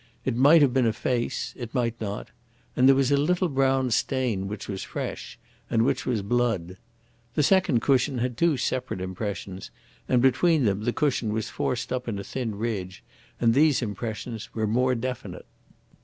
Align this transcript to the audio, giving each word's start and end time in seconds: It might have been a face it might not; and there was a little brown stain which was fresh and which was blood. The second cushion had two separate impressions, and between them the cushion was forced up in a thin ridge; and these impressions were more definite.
It 0.25 0.35
might 0.35 0.63
have 0.63 0.73
been 0.73 0.87
a 0.87 0.93
face 0.93 1.53
it 1.55 1.75
might 1.75 2.01
not; 2.01 2.29
and 2.75 2.87
there 2.87 2.95
was 2.95 3.11
a 3.11 3.17
little 3.17 3.49
brown 3.49 3.91
stain 3.91 4.47
which 4.47 4.67
was 4.67 4.81
fresh 4.81 5.37
and 5.69 5.83
which 5.85 6.07
was 6.07 6.23
blood. 6.23 6.77
The 7.35 7.43
second 7.43 7.81
cushion 7.81 8.17
had 8.17 8.35
two 8.35 8.57
separate 8.57 8.99
impressions, 8.99 9.69
and 10.09 10.19
between 10.19 10.65
them 10.65 10.85
the 10.85 10.91
cushion 10.91 11.31
was 11.31 11.49
forced 11.51 11.93
up 11.93 12.07
in 12.07 12.17
a 12.17 12.23
thin 12.23 12.55
ridge; 12.55 13.03
and 13.39 13.53
these 13.53 13.83
impressions 13.83 14.51
were 14.55 14.65
more 14.65 14.95
definite. 14.95 15.45